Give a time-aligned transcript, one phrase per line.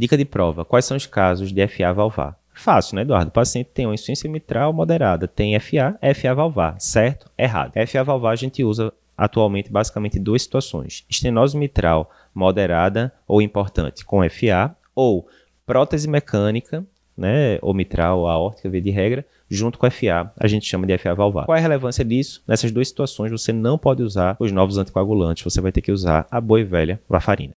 [0.00, 2.38] Dica de prova: quais são os casos de FA valvar?
[2.54, 3.30] Fácil, né, Eduardo?
[3.30, 7.28] O paciente tem uma insuficiência mitral moderada, tem FA, FA valvar, certo?
[7.36, 7.72] Errado.
[7.84, 14.22] FA valvar a gente usa atualmente basicamente duas situações: estenose mitral moderada ou importante com
[14.30, 15.28] FA, ou
[15.66, 16.86] prótese mecânica,
[17.16, 20.96] né, ou mitral, ou aórtica, via de regra, junto com FA, a gente chama de
[20.96, 21.44] FA valvar.
[21.44, 22.40] Qual é a relevância disso?
[22.46, 26.24] Nessas duas situações você não pode usar os novos anticoagulantes, você vai ter que usar
[26.30, 27.54] a boa e velha varfarina.